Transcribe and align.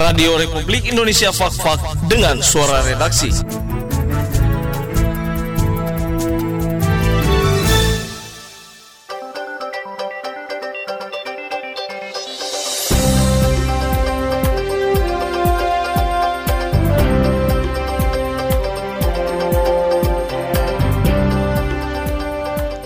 Radio 0.00 0.32
Republik 0.40 0.88
Indonesia 0.88 1.28
Fak-Fak 1.28 2.08
dengan 2.08 2.40
suara 2.40 2.80
redaksi. 2.88 3.28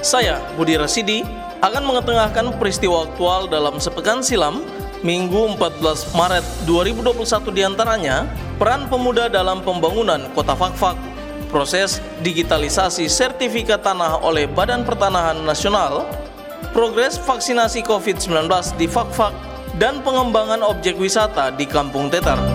Saya, 0.02 0.42
Budi 0.58 0.74
Rasidi, 0.74 1.22
akan 1.62 1.82
mengetengahkan 1.86 2.58
peristiwa 2.58 3.06
aktual 3.06 3.46
dalam 3.46 3.78
sepekan 3.78 4.18
silam, 4.18 4.66
Minggu 5.04 5.60
14 5.60 6.16
Maret 6.16 6.64
2021 6.64 7.52
di 7.52 7.60
antaranya, 7.60 8.24
peran 8.56 8.88
pemuda 8.88 9.28
dalam 9.28 9.60
pembangunan 9.60 10.32
kota 10.32 10.56
Fakfak, 10.56 10.96
proses 11.52 12.00
digitalisasi 12.24 13.04
sertifikat 13.04 13.84
tanah 13.84 14.24
oleh 14.24 14.48
Badan 14.48 14.80
Pertanahan 14.80 15.44
Nasional, 15.44 16.08
progres 16.72 17.20
vaksinasi 17.20 17.84
COVID-19 17.84 18.48
di 18.80 18.88
Fakfak, 18.88 19.36
dan 19.76 20.00
pengembangan 20.00 20.64
objek 20.64 20.96
wisata 20.96 21.52
di 21.52 21.68
Kampung 21.68 22.08
Tetar. 22.08 22.53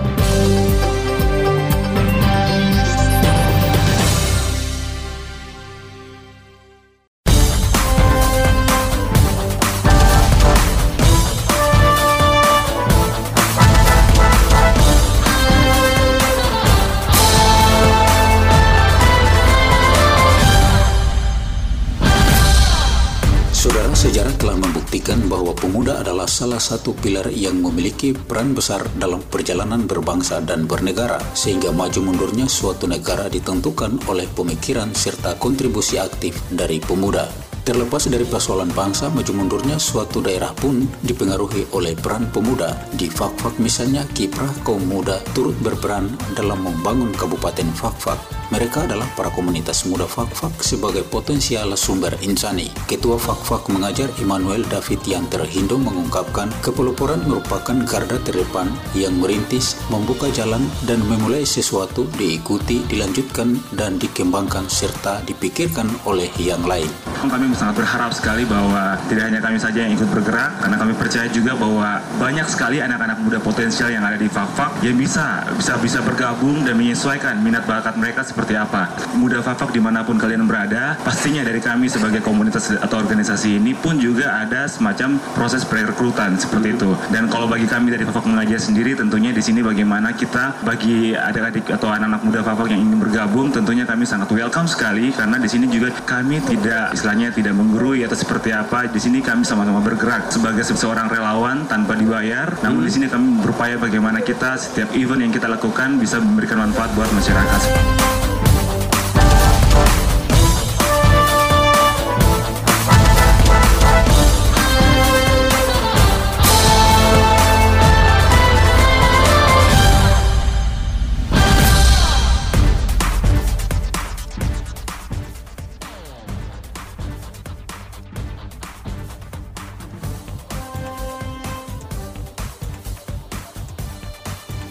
Membuktikan 25.00 25.32
bahwa 25.32 25.55
pemuda 25.55 26.04
adalah 26.04 26.28
salah 26.28 26.60
satu 26.60 26.92
pilar 26.92 27.32
yang 27.32 27.64
memiliki 27.64 28.12
peran 28.12 28.52
besar 28.52 28.84
dalam 29.00 29.24
perjalanan 29.32 29.88
berbangsa 29.88 30.44
dan 30.44 30.68
bernegara, 30.68 31.24
sehingga 31.32 31.72
maju 31.72 32.04
mundurnya 32.04 32.52
suatu 32.52 32.84
negara 32.84 33.32
ditentukan 33.32 33.96
oleh 34.12 34.27
pemikiran 34.36 34.92
serta 34.92 35.40
kontribusi 35.40 35.96
aktif 35.96 36.36
dari 36.52 36.84
pemuda. 36.84 37.49
Terlepas 37.70 38.09
dari 38.09 38.25
persoalan 38.25 38.73
bangsa, 38.73 39.13
maju 39.13 39.29
mundurnya 39.29 39.77
suatu 39.77 40.25
daerah 40.25 40.49
pun 40.57 40.89
dipengaruhi 41.05 41.70
oleh 41.77 41.93
peran 41.93 42.25
pemuda. 42.34 42.73
Di 42.98 43.13
Fakfak 43.13 43.62
misalnya, 43.62 44.09
kiprah 44.09 44.49
kaum 44.65 44.89
muda 44.89 45.21
turut 45.37 45.53
berperan 45.62 46.09
dalam 46.34 46.65
membangun 46.65 47.13
Kabupaten 47.13 47.70
Fakfak. 47.77 48.17
Mereka 48.49 48.90
adalah 48.90 49.05
para 49.13 49.29
komunitas 49.29 49.85
muda 49.85 50.09
Fakfak 50.09 50.65
sebagai 50.65 51.05
potensial 51.05 51.70
sumber 51.77 52.17
insani. 52.25 52.73
Ketua 52.90 53.21
Fakfak 53.21 53.70
mengajar 53.70 54.09
Immanuel 54.17 54.65
David 54.65 55.05
yang 55.05 55.29
terhindo 55.29 55.77
mengungkapkan 55.77 56.49
kepeloporan 56.65 57.21
merupakan 57.29 57.77
garda 57.85 58.17
terdepan 58.25 58.73
yang 58.97 59.13
merintis, 59.21 59.77
membuka 59.93 60.34
jalan 60.34 60.65
dan 60.90 60.97
memulai 61.05 61.45
sesuatu 61.45 62.09
diikuti, 62.17 62.81
dilanjutkan 62.90 63.62
dan 63.77 64.01
dikembangkan 64.01 64.66
serta 64.66 65.22
dipikirkan 65.29 65.85
oleh 66.09 66.34
yang 66.41 66.66
lain. 66.66 66.90
Kami 67.29 67.59
sangat 67.59 67.75
berharap 67.84 68.16
sekali 68.16 68.47
bahwa 68.47 68.96
tidak 69.12 69.28
hanya 69.28 69.44
kami 69.44 69.59
saja 69.59 69.84
yang 69.84 69.91
ikut 69.91 70.07
bergerak, 70.07 70.64
karena 70.64 70.80
kami 70.80 70.94
percaya 70.96 71.28
juga 71.28 71.59
bahwa 71.59 72.00
banyak 72.16 72.47
sekali 72.47 72.80
anak-anak 72.80 73.20
muda 73.20 73.44
potensial 73.44 73.92
yang 73.92 74.08
ada 74.08 74.16
di 74.16 74.31
Fakfak 74.31 74.80
yang 74.80 74.96
bisa 74.96 75.44
bisa 75.59 75.75
bisa 75.84 76.00
bergabung 76.00 76.64
dan 76.64 76.80
menyesuaikan 76.80 77.36
minat 77.44 77.68
bakat 77.68 78.00
mereka 78.00 78.24
seperti 78.24 78.56
apa. 78.56 78.88
Muda 79.20 79.44
Fakfak 79.44 79.75
di 79.75 79.84
mana 79.84 80.08
pun 80.08 80.16
kalian 80.16 80.47
berada, 80.47 80.96
pastinya 81.03 81.44
dari 81.44 81.59
kami 81.59 81.92
sebagai 81.92 82.24
komunitas 82.24 82.72
atau 82.80 82.96
organisasi 83.03 83.59
ini 83.59 83.76
pun 83.76 84.00
juga 84.00 84.40
ada 84.40 84.64
semacam 84.72 85.20
proses 85.36 85.68
perekrutan 85.68 86.40
seperti 86.40 86.80
itu. 86.80 86.96
Dan 87.12 87.28
kalau 87.28 87.52
bagi 87.52 87.68
kami 87.68 87.91
dari 87.91 88.08
Fakfak 88.08 88.24
mengajar 88.24 88.62
sendiri, 88.64 88.96
tentunya 88.96 89.36
di 89.36 89.44
sini 89.44 89.59
bagaimana 89.59 90.16
kita 90.16 90.64
bagi 90.64 91.12
adik-adik 91.12 91.68
atau 91.76 91.91
anak-anak 91.91 92.24
muda 92.24 92.40
Fakfak 92.40 92.72
yang 92.72 92.88
ingin 92.88 93.03
bergabung, 93.03 93.52
tentunya 93.52 93.84
kami 93.84 94.08
sangat 94.08 94.31
welcome 94.31 94.70
sekali 94.70 95.12
karena 95.12 95.36
di 95.36 95.50
sini 95.52 95.68
juga 95.68 95.91
kami 96.08 96.40
tidak 96.47 96.96
istilahnya 96.96 97.34
tidak 97.34 97.49
menggurui 97.52 98.06
atau 98.06 98.16
seperti 98.16 98.54
apa. 98.54 98.88
Di 98.88 99.02
sini 99.02 99.20
kami 99.20 99.44
sama-sama 99.44 99.82
bergerak 99.82 100.30
sebagai 100.30 100.62
seorang 100.64 101.10
relawan 101.10 101.66
tanpa 101.66 101.98
dibayar. 101.98 102.54
Namun 102.62 102.86
di 102.86 102.92
sini 102.92 103.06
kami 103.10 103.42
berupaya 103.42 103.76
bagaimana 103.82 104.22
kita 104.22 104.56
setiap 104.56 104.94
event 104.94 105.26
yang 105.26 105.34
kita 105.34 105.50
lakukan 105.50 105.98
bisa 105.98 106.22
memberikan 106.22 106.62
manfaat 106.62 106.94
buat 106.94 107.09
masyarakat. 107.12 107.62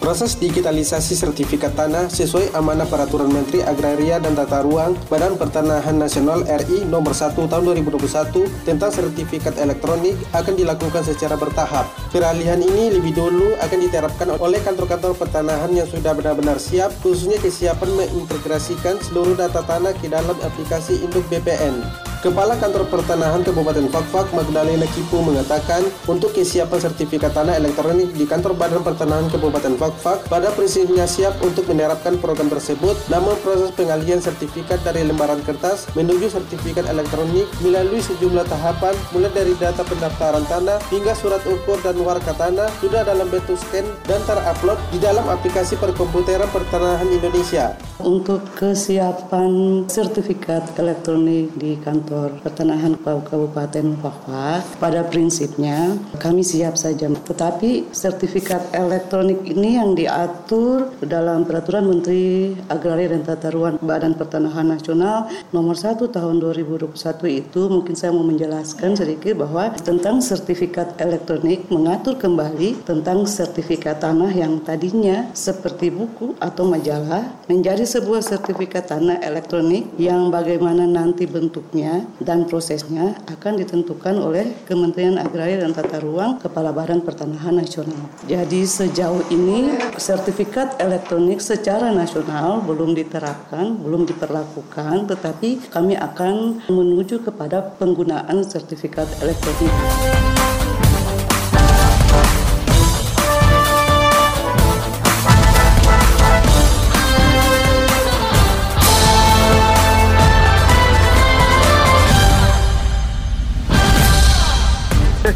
Proses 0.09 0.33
digitalisasi 0.41 1.13
sertifikat 1.13 1.77
tanah 1.77 2.09
sesuai 2.09 2.57
amanah 2.57 2.89
Peraturan 2.89 3.29
Menteri 3.29 3.61
Agraria 3.61 4.17
dan 4.17 4.33
Tata 4.33 4.65
Ruang 4.65 4.97
Badan 5.05 5.37
Pertanahan 5.37 6.01
Nasional 6.01 6.41
RI 6.49 6.81
Nomor 6.89 7.13
1 7.13 7.37
Tahun 7.37 7.61
2021 7.61 8.65
tentang 8.65 8.89
sertifikat 8.89 9.61
elektronik 9.61 10.17
akan 10.33 10.57
dilakukan 10.57 11.05
secara 11.05 11.37
bertahap. 11.37 11.85
Peralihan 12.09 12.57
ini 12.57 12.89
lebih 12.89 13.13
dulu 13.13 13.53
akan 13.61 13.79
diterapkan 13.85 14.33
oleh 14.41 14.57
kantor-kantor 14.65 15.13
pertanahan 15.13 15.69
yang 15.77 15.85
sudah 15.85 16.17
benar-benar 16.17 16.57
siap, 16.57 16.89
khususnya 17.05 17.37
kesiapan 17.37 17.93
mengintegrasikan 17.93 18.97
seluruh 19.05 19.37
data 19.37 19.61
tanah 19.61 19.93
ke 19.93 20.09
dalam 20.09 20.33
aplikasi 20.41 21.05
Induk 21.05 21.21
BPN. 21.29 22.08
Kepala 22.19 22.59
Kantor 22.59 22.83
Pertanahan 22.91 23.47
Kabupaten 23.47 23.87
Fakfak 23.87 24.35
Magdalena 24.35 24.83
Kipu 24.91 25.23
mengatakan 25.23 25.87
untuk 26.03 26.35
kesiapan 26.35 26.91
sertifikat 26.91 27.31
tanah 27.31 27.55
elektronik 27.55 28.11
di 28.11 28.27
Kantor 28.27 28.59
Badan 28.59 28.83
Pertanahan 28.83 29.31
Kabupaten 29.31 29.79
Fakfak 29.79 30.27
pada 30.27 30.51
prinsipnya 30.51 31.07
siap 31.07 31.39
untuk 31.39 31.63
menerapkan 31.71 32.19
program 32.19 32.51
tersebut 32.51 32.99
namun 33.07 33.39
proses 33.39 33.71
pengalihan 33.71 34.19
sertifikat 34.19 34.83
dari 34.83 35.07
lembaran 35.07 35.39
kertas 35.47 35.87
menuju 35.95 36.27
sertifikat 36.27 36.91
elektronik 36.91 37.47
melalui 37.63 38.03
sejumlah 38.03 38.43
tahapan 38.51 38.99
mulai 39.15 39.31
dari 39.31 39.55
data 39.55 39.87
pendaftaran 39.87 40.43
tanah 40.51 40.75
hingga 40.91 41.15
surat 41.15 41.39
ukur 41.47 41.79
dan 41.79 41.95
warka 42.03 42.35
tanah 42.35 42.67
sudah 42.83 43.07
dalam 43.07 43.31
bentuk 43.31 43.55
scan 43.55 43.87
dan 44.11 44.19
terupload 44.27 44.75
di 44.91 44.99
dalam 44.99 45.23
aplikasi 45.23 45.79
perkomputeran 45.79 46.51
pertanahan 46.51 47.07
Indonesia. 47.07 47.79
Untuk 48.03 48.43
kesiapan 48.59 49.83
sertifikat 49.87 50.75
elektronik 50.79 51.51
di 51.55 51.79
kantor 51.79 52.08
pertanahan 52.41 52.97
Kabupaten 52.97 53.87
Fakfak, 54.01 54.65
pada 54.81 55.05
prinsipnya 55.05 55.93
kami 56.17 56.41
siap 56.41 56.75
saja. 56.75 57.05
Tetapi 57.09 57.93
sertifikat 57.93 58.73
elektronik 58.73 59.45
ini 59.45 59.77
yang 59.77 59.93
diatur 59.93 60.89
dalam 61.05 61.45
Peraturan 61.45 61.85
Menteri 61.85 62.53
Agraria 62.67 63.13
dan 63.13 63.23
Tata 63.23 63.53
Ruang 63.53 63.77
Badan 63.81 64.17
Pertanahan 64.17 64.65
Nasional 64.65 65.29
nomor 65.53 65.77
1 65.77 66.01
tahun 66.09 66.41
2021 66.41 66.89
itu 67.29 67.61
mungkin 67.69 67.93
saya 67.93 68.11
mau 68.11 68.25
menjelaskan 68.25 68.97
sedikit 68.97 69.39
bahwa 69.45 69.73
tentang 69.77 70.19
sertifikat 70.19 70.97
elektronik 70.97 71.69
mengatur 71.69 72.17
kembali 72.17 72.83
tentang 72.83 73.23
sertifikat 73.29 74.01
tanah 74.01 74.31
yang 74.33 74.61
tadinya 74.63 75.29
seperti 75.35 75.93
buku 75.93 76.33
atau 76.39 76.65
majalah 76.65 77.29
menjadi 77.45 77.83
sebuah 77.85 78.23
sertifikat 78.23 78.89
tanah 78.89 79.21
elektronik 79.21 79.89
yang 79.99 80.31
bagaimana 80.31 80.87
nanti 80.87 81.27
bentuknya 81.27 81.98
dan 82.21 82.45
prosesnya 82.45 83.17
akan 83.31 83.59
ditentukan 83.59 84.15
oleh 84.19 84.51
Kementerian 84.67 85.17
Agraria 85.17 85.63
dan 85.63 85.73
Tata 85.73 85.97
Ruang 86.03 86.37
Kepala 86.37 86.75
Badan 86.75 87.01
Pertanahan 87.01 87.57
Nasional. 87.57 88.11
Jadi 88.27 88.67
sejauh 88.67 89.25
ini 89.31 89.75
sertifikat 89.97 90.77
elektronik 90.77 91.39
secara 91.39 91.89
nasional 91.89 92.61
belum 92.63 92.93
diterapkan, 92.93 93.79
belum 93.79 94.05
diperlakukan, 94.05 95.09
tetapi 95.09 95.71
kami 95.71 95.97
akan 95.97 96.65
menuju 96.67 97.23
kepada 97.23 97.63
penggunaan 97.79 98.43
sertifikat 98.45 99.07
elektronik. 99.23 99.73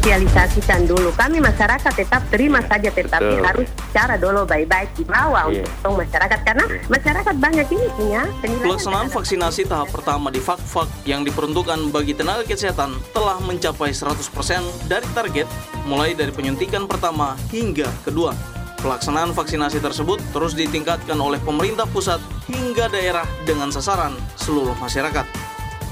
Sosialisasikan 0.04 0.84
dulu. 0.84 1.16
Kami 1.16 1.40
masyarakat 1.40 1.92
tetap 1.96 2.20
terima 2.28 2.60
yeah. 2.60 2.68
saja, 2.68 2.88
tetapi 2.92 3.40
Betul. 3.40 3.48
harus 3.48 3.68
cara 3.88 4.20
dulu 4.20 4.44
baik-baik 4.44 4.92
di 5.00 5.04
bawah 5.08 5.48
yeah. 5.48 5.64
untuk 5.64 6.04
masyarakat 6.04 6.40
karena 6.44 6.64
yeah. 6.68 6.84
masyarakat 6.92 7.34
banyak 7.40 7.66
ini 7.72 7.86
punya 7.96 8.22
Pelaksanaan 8.44 9.08
vaksinasi 9.08 9.64
tahap 9.64 9.88
pertama 9.88 10.28
di 10.28 10.44
Fakfak 10.44 10.92
yang 11.08 11.24
diperuntukkan 11.24 11.88
bagi 11.88 12.12
tenaga 12.12 12.44
kesehatan 12.44 13.00
telah 13.16 13.40
mencapai 13.40 13.96
100% 13.96 14.92
dari 14.92 15.08
target 15.16 15.48
mulai 15.88 16.12
dari 16.12 16.36
penyuntikan 16.36 16.84
pertama 16.84 17.32
hingga 17.48 17.88
kedua. 18.04 18.36
Pelaksanaan 18.84 19.32
vaksinasi 19.32 19.80
tersebut 19.80 20.20
terus 20.36 20.52
ditingkatkan 20.52 21.16
oleh 21.16 21.40
pemerintah 21.40 21.88
pusat 21.88 22.20
hingga 22.44 22.92
daerah 22.92 23.24
dengan 23.48 23.72
sasaran 23.72 24.12
seluruh 24.36 24.76
masyarakat. 24.76 25.43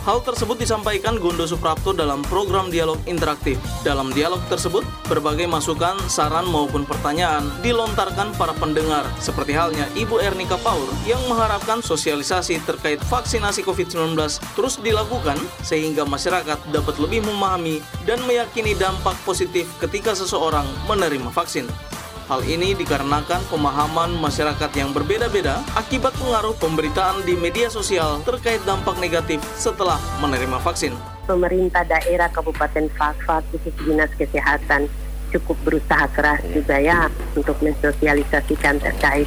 Hal 0.02 0.18
tersebut 0.26 0.58
disampaikan 0.58 1.14
Gondo 1.14 1.46
Suprapto 1.46 1.94
dalam 1.94 2.26
program 2.26 2.74
dialog 2.74 2.98
interaktif. 3.06 3.54
Dalam 3.86 4.10
dialog 4.10 4.42
tersebut, 4.50 4.82
berbagai 5.06 5.46
masukan, 5.46 5.94
saran 6.10 6.42
maupun 6.42 6.82
pertanyaan 6.82 7.46
dilontarkan 7.62 8.34
para 8.34 8.50
pendengar, 8.58 9.06
seperti 9.22 9.54
halnya 9.54 9.86
Ibu 9.94 10.18
Ernika 10.18 10.58
Paur 10.58 10.90
yang 11.06 11.22
mengharapkan 11.30 11.86
sosialisasi 11.86 12.58
terkait 12.66 12.98
vaksinasi 13.06 13.62
COVID-19 13.62 14.18
terus 14.58 14.82
dilakukan 14.82 15.38
sehingga 15.62 16.02
masyarakat 16.02 16.58
dapat 16.74 16.98
lebih 16.98 17.22
memahami 17.22 17.78
dan 18.02 18.18
meyakini 18.26 18.74
dampak 18.74 19.14
positif 19.22 19.70
ketika 19.78 20.18
seseorang 20.18 20.66
menerima 20.90 21.30
vaksin. 21.30 21.91
Hal 22.30 22.46
ini 22.46 22.70
dikarenakan 22.78 23.42
pemahaman 23.50 24.14
masyarakat 24.22 24.70
yang 24.78 24.94
berbeda-beda 24.94 25.58
akibat 25.74 26.14
pengaruh 26.14 26.54
pemberitaan 26.54 27.26
di 27.26 27.34
media 27.34 27.66
sosial 27.66 28.22
terkait 28.22 28.62
dampak 28.62 28.94
negatif 29.02 29.42
setelah 29.58 29.98
menerima 30.22 30.62
vaksin. 30.62 30.94
Pemerintah 31.26 31.82
daerah 31.82 32.30
Kabupaten 32.30 32.86
Fakfak 32.94 33.42
khusus 33.50 33.74
Dinas 33.82 34.10
Kesehatan 34.14 34.86
cukup 35.34 35.58
berusaha 35.66 36.06
keras 36.14 36.44
juga 36.54 36.78
ya 36.78 37.10
untuk 37.34 37.58
mensosialisasikan 37.58 38.78
terkait 38.78 39.26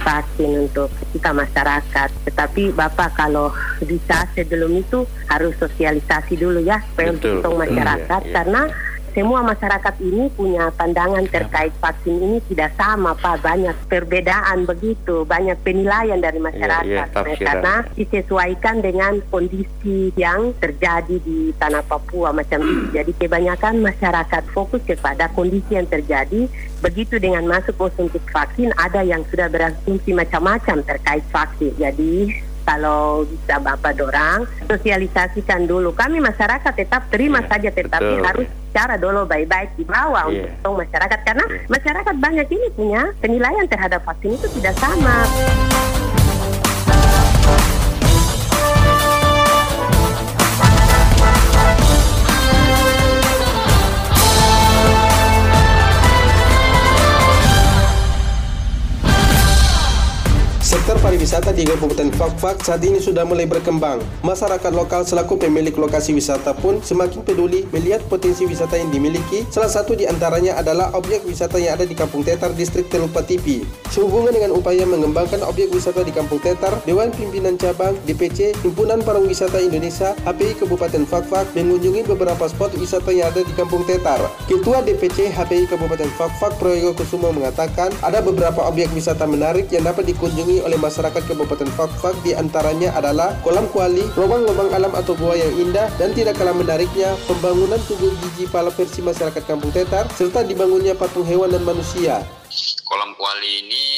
vaksin 0.00 0.64
untuk 0.64 0.88
kita 1.12 1.36
masyarakat. 1.36 2.08
Tetapi 2.24 2.72
Bapak 2.72 3.20
kalau 3.20 3.52
bisa 3.84 4.24
sebelum 4.32 4.80
itu 4.80 5.04
harus 5.28 5.52
sosialisasi 5.60 6.40
dulu 6.40 6.64
ya 6.64 6.80
supaya 6.88 7.12
untuk 7.12 7.52
masyarakat 7.52 8.20
hmm, 8.24 8.28
ya, 8.28 8.32
ya. 8.32 8.36
karena 8.40 8.62
semua 9.10 9.42
masyarakat 9.42 9.94
ini 10.02 10.30
punya 10.34 10.70
pandangan 10.74 11.26
terkait 11.26 11.74
vaksin 11.82 12.16
ini 12.18 12.38
tidak 12.46 12.74
sama 12.78 13.14
Pak. 13.18 13.42
Banyak 13.42 13.76
perbedaan 13.90 14.66
begitu. 14.66 15.26
Banyak 15.26 15.58
penilaian 15.66 16.18
dari 16.18 16.38
iya, 16.38 16.46
masyarakat. 16.46 17.06
Ya, 17.10 17.34
ya, 17.34 17.36
karena 17.42 17.74
disesuaikan 17.98 18.82
dengan 18.82 19.18
kondisi 19.30 20.14
yang 20.14 20.54
terjadi 20.58 21.16
di 21.22 21.50
tanah 21.58 21.82
Papua 21.86 22.30
macam 22.30 22.62
itu 22.62 22.86
jadi 23.02 23.12
kebanyakan 23.18 23.82
masyarakat 23.82 24.42
fokus 24.54 24.82
kepada 24.86 25.30
kondisi 25.34 25.74
yang 25.74 25.86
terjadi. 25.90 26.46
Begitu 26.80 27.20
dengan 27.20 27.44
masuk 27.44 27.76
konsumsi 27.76 28.22
vaksin 28.30 28.72
ada 28.78 29.04
yang 29.04 29.26
sudah 29.28 29.50
berasumsi 29.52 30.16
macam-macam 30.16 30.80
terkait 30.86 31.24
vaksin. 31.28 31.76
Jadi 31.76 32.32
kalau 32.70 33.26
bisa 33.26 33.58
Bapak 33.58 33.98
dorang 33.98 34.46
sosialisasikan 34.70 35.66
dulu. 35.66 35.90
Kami 35.90 36.22
masyarakat 36.22 36.70
tetap 36.70 37.10
terima 37.10 37.42
yeah, 37.42 37.50
saja 37.50 37.68
tetapi 37.74 38.12
betul. 38.14 38.26
harus 38.30 38.48
cara 38.70 38.94
dulu 38.94 39.26
baik-baik 39.26 39.74
di 39.74 39.82
bawah 39.82 40.30
yeah. 40.30 40.54
untuk 40.62 40.86
masyarakat 40.86 41.18
karena 41.26 41.44
yeah. 41.50 41.66
masyarakat 41.66 42.14
banyak 42.22 42.46
ini 42.46 42.66
punya 42.78 43.02
penilaian 43.18 43.66
terhadap 43.66 44.06
vaksin 44.06 44.38
itu 44.38 44.46
tidak 44.54 44.78
sama. 44.78 45.26
Pariwisata 61.20 61.52
di 61.52 61.68
Kabupaten 61.68 62.08
Fakfak 62.16 62.64
saat 62.64 62.80
ini 62.80 62.96
sudah 62.96 63.28
mulai 63.28 63.44
berkembang. 63.44 64.00
Masyarakat 64.24 64.72
lokal 64.72 65.04
selaku 65.04 65.36
pemilik 65.36 65.76
lokasi 65.76 66.16
wisata 66.16 66.56
pun 66.56 66.80
semakin 66.80 67.20
peduli 67.20 67.68
melihat 67.76 68.00
potensi 68.08 68.48
wisata 68.48 68.80
yang 68.80 68.88
dimiliki. 68.88 69.44
Salah 69.52 69.68
satu 69.68 69.92
di 69.92 70.08
antaranya 70.08 70.56
adalah 70.56 70.88
objek 70.96 71.20
wisata 71.28 71.60
yang 71.60 71.76
ada 71.76 71.84
di 71.84 71.92
Kampung 71.92 72.24
Tetar, 72.24 72.56
Distrik 72.56 72.88
Telupa 72.88 73.20
TV. 73.20 73.68
Sehubungan 73.92 74.32
dengan 74.32 74.56
upaya 74.56 74.88
mengembangkan 74.88 75.44
objek 75.44 75.68
wisata 75.76 76.00
di 76.00 76.08
Kampung 76.08 76.40
Tetar, 76.40 76.72
Dewan 76.88 77.12
Pimpinan 77.12 77.60
Cabang 77.60 78.00
DPC 78.08 78.56
Himpunan 78.64 79.04
Pariwisata 79.04 79.60
Indonesia 79.60 80.16
HPI 80.24 80.64
Kabupaten 80.64 81.04
Fakfak 81.04 81.52
mengunjungi 81.52 82.08
beberapa 82.16 82.48
spot 82.48 82.72
wisata 82.80 83.12
yang 83.12 83.28
ada 83.28 83.44
di 83.44 83.52
Kampung 83.52 83.84
Tetar. 83.84 84.24
Ketua 84.48 84.80
DPC 84.80 85.36
HPI 85.36 85.68
Kabupaten 85.68 86.08
Fakfak 86.16 86.56
Proyego 86.56 86.96
Kusumo 86.96 87.28
mengatakan 87.28 87.92
ada 88.00 88.24
beberapa 88.24 88.64
objek 88.64 88.88
wisata 88.96 89.28
menarik 89.28 89.68
yang 89.68 89.84
dapat 89.84 90.08
dikunjungi 90.08 90.64
oleh 90.64 90.80
masyarakat 90.80 91.09
Kabupaten 91.18 91.66
Fakfak 91.74 92.14
di 92.22 92.38
antaranya 92.38 92.94
adalah 92.94 93.34
kolam 93.42 93.66
kuali, 93.74 94.06
lubang-lubang 94.14 94.70
alam 94.70 94.94
atau 94.94 95.18
gua 95.18 95.34
yang 95.34 95.50
indah 95.58 95.90
dan 95.98 96.14
tidak 96.14 96.38
kalah 96.38 96.54
menariknya 96.54 97.18
pembangunan 97.26 97.82
tubuh 97.90 98.14
gigi 98.22 98.46
pala 98.46 98.70
versi 98.70 99.02
masyarakat 99.02 99.42
Kampung 99.42 99.74
Tetar 99.74 100.06
serta 100.14 100.46
dibangunnya 100.46 100.94
patung 100.94 101.26
hewan 101.26 101.50
dan 101.50 101.66
manusia. 101.66 102.22
Kolam 102.86 103.18
kuali 103.18 103.66
ini 103.66 103.89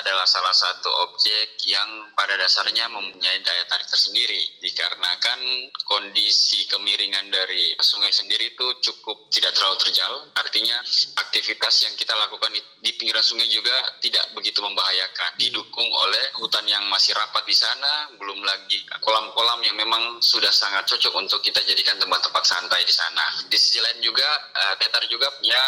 adalah 0.00 0.24
salah 0.24 0.52
satu 0.52 0.90
objek 1.08 1.60
yang 1.68 2.10
pada 2.16 2.36
dasarnya 2.40 2.88
mempunyai 2.88 3.40
daya 3.44 3.64
tarik 3.68 3.86
tersendiri. 3.88 4.40
Dikarenakan 4.60 5.40
kondisi 5.84 6.64
kemiringan 6.68 7.28
dari 7.28 7.76
sungai 7.80 8.10
sendiri 8.10 8.56
itu 8.56 8.66
cukup 8.80 9.28
tidak 9.32 9.52
terlalu 9.56 9.76
terjal. 9.84 10.12
Artinya 10.36 10.80
aktivitas 11.20 11.84
yang 11.84 11.94
kita 11.96 12.16
lakukan 12.16 12.52
di 12.80 12.90
pinggiran 12.96 13.24
sungai 13.24 13.48
juga 13.52 13.74
tidak 14.00 14.24
begitu 14.32 14.64
membahayakan. 14.64 15.36
Didukung 15.36 15.88
oleh 15.88 16.32
hutan 16.40 16.64
yang 16.66 16.82
masih 16.88 17.12
rapat 17.14 17.44
di 17.44 17.56
sana 17.56 18.12
belum 18.16 18.40
lagi 18.42 18.82
kolam-kolam 19.00 19.60
yang 19.64 19.76
memang 19.76 20.18
sudah 20.20 20.50
sangat 20.52 20.86
cocok 20.88 21.14
untuk 21.20 21.40
kita 21.44 21.60
jadikan 21.64 21.96
tempat-tempat 22.00 22.44
santai 22.44 22.82
di 22.84 22.94
sana. 22.94 23.24
Di 23.46 23.56
sisi 23.56 23.78
lain 23.80 24.00
juga 24.02 24.26
uh, 24.54 24.74
Tetar 24.80 25.04
juga 25.08 25.28
punya 25.36 25.62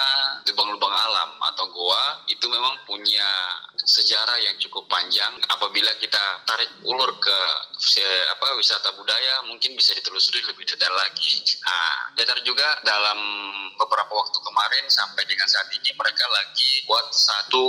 lubang-lubang 0.49 0.93
alam 0.93 1.31
atau 1.53 1.67
goa. 1.71 2.25
Itu 2.29 2.49
memang 2.49 2.83
punya 2.89 3.29
sejarah 3.85 4.39
yang 4.43 4.57
cukup 4.63 4.87
panjang. 4.87 5.33
Apabila 5.51 5.91
kita 5.99 6.43
tarik 6.47 6.71
ulur 6.87 7.11
ke 7.19 7.39
apa 8.31 8.47
wisata 8.59 8.95
budaya, 8.95 9.43
mungkin 9.51 9.75
bisa 9.75 9.93
ditelusuri 9.95 10.43
lebih 10.47 10.65
detail 10.67 10.95
lagi. 10.95 11.43
Nah, 11.67 12.15
Datar 12.15 12.39
juga 12.47 12.79
dalam 12.87 13.19
beberapa 13.79 14.13
waktu 14.15 14.39
kemarin 14.39 14.85
sampai 14.87 15.27
dengan 15.27 15.49
saat 15.51 15.67
ini 15.75 15.91
mereka 15.97 16.27
lagi 16.31 16.87
buat 16.87 17.11
satu 17.11 17.67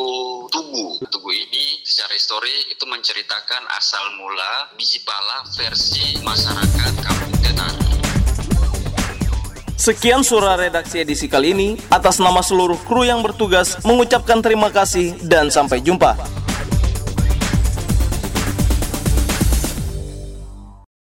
tugu. 0.53 1.01
Tugu 1.09 1.31
ini 1.33 1.81
secara 1.81 2.13
histori 2.13 2.69
itu 2.69 2.85
menceritakan 2.85 3.65
asal 3.73 4.13
mula 4.19 4.73
biji 4.77 5.01
pala 5.01 5.45
versi 5.57 6.17
masyarakat 6.21 6.72
Sekian 9.83 10.23
surah 10.23 10.55
redaksi 10.55 11.03
edisi 11.03 11.27
kali 11.27 11.51
ini. 11.51 11.75
Atas 11.91 12.15
nama 12.15 12.39
seluruh 12.39 12.79
kru 12.87 13.03
yang 13.03 13.19
bertugas, 13.19 13.75
mengucapkan 13.83 14.39
terima 14.39 14.71
kasih 14.71 15.11
dan 15.27 15.51
sampai 15.51 15.83
jumpa. 15.83 16.42